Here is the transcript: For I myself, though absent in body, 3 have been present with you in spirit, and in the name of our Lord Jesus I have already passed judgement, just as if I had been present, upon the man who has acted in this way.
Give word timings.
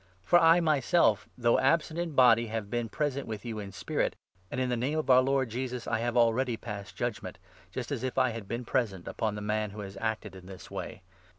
For 0.23 0.39
I 0.39 0.61
myself, 0.61 1.29
though 1.37 1.59
absent 1.59 1.99
in 1.99 2.13
body, 2.15 2.45
3 2.45 2.53
have 2.53 2.69
been 2.71 2.89
present 2.89 3.27
with 3.27 3.45
you 3.45 3.59
in 3.59 3.71
spirit, 3.71 4.15
and 4.49 4.59
in 4.59 4.69
the 4.69 4.75
name 4.75 4.97
of 4.97 5.11
our 5.11 5.21
Lord 5.21 5.49
Jesus 5.51 5.85
I 5.85 5.99
have 5.99 6.17
already 6.17 6.57
passed 6.57 6.95
judgement, 6.95 7.37
just 7.69 7.91
as 7.91 8.01
if 8.03 8.17
I 8.17 8.31
had 8.31 8.47
been 8.47 8.65
present, 8.65 9.07
upon 9.07 9.35
the 9.35 9.41
man 9.41 9.69
who 9.69 9.81
has 9.81 9.97
acted 10.01 10.35
in 10.35 10.47
this 10.47 10.71
way. 10.71 11.03